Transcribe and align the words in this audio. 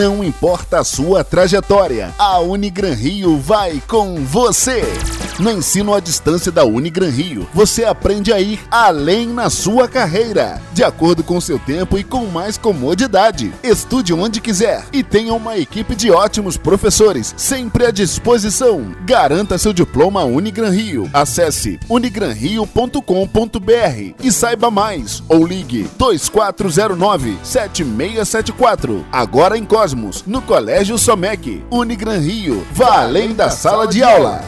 Não 0.00 0.24
importa 0.24 0.78
a 0.78 0.84
sua 0.84 1.22
trajetória, 1.22 2.14
a 2.18 2.38
Unigran 2.38 2.94
Rio 2.94 3.38
vai 3.38 3.82
com 3.86 4.24
você. 4.24 4.82
No 5.40 5.50
ensino 5.50 5.94
à 5.94 6.00
distância 6.00 6.52
da 6.52 6.66
Unigran 6.66 7.08
Rio, 7.08 7.48
você 7.54 7.86
aprende 7.86 8.30
a 8.30 8.38
ir 8.38 8.60
além 8.70 9.26
na 9.26 9.48
sua 9.48 9.88
carreira, 9.88 10.60
de 10.74 10.84
acordo 10.84 11.24
com 11.24 11.40
seu 11.40 11.58
tempo 11.58 11.98
e 11.98 12.04
com 12.04 12.26
mais 12.26 12.58
comodidade. 12.58 13.50
Estude 13.62 14.12
onde 14.12 14.38
quiser 14.38 14.84
e 14.92 15.02
tenha 15.02 15.32
uma 15.32 15.56
equipe 15.56 15.94
de 15.94 16.10
ótimos 16.10 16.58
professores, 16.58 17.34
sempre 17.38 17.86
à 17.86 17.90
disposição. 17.90 18.94
Garanta 19.06 19.56
seu 19.56 19.72
diploma 19.72 20.24
Unigran 20.24 20.72
Rio. 20.72 21.08
Acesse 21.10 21.80
unigranrio.com.br 21.88 24.14
e 24.22 24.30
saiba 24.30 24.70
mais 24.70 25.22
ou 25.26 25.46
ligue 25.46 25.88
2409 25.96 27.38
7674. 27.42 29.06
Agora 29.10 29.56
em 29.56 29.64
Cosmos, 29.64 30.22
no 30.26 30.42
Colégio 30.42 30.98
Somec. 30.98 31.64
Unigran 31.70 32.18
Rio. 32.18 32.66
Vá 32.74 33.00
além 33.00 33.32
da 33.32 33.48
sala 33.48 33.86
de 33.86 34.02
aula. 34.02 34.44